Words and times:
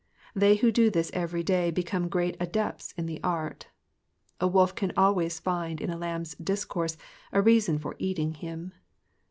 They 0.35 0.55
who 0.55 0.71
do 0.71 0.89
this 0.89 1.11
every 1.13 1.43
day 1.43 1.69
become 1.69 2.09
great 2.09 2.35
adepts 2.39 2.91
in 2.97 3.05
the 3.05 3.21
art. 3.23 3.67
A 4.39 4.47
wolf 4.47 4.73
can 4.73 4.91
always 4.97 5.39
tind 5.39 5.79
in 5.79 5.91
a 5.91 5.95
lamb's 5.95 6.33
discourse 6.37 6.97
a 7.31 7.39
reason 7.39 7.77
for 7.77 7.95
eating 7.99 8.33
him. 8.33 8.73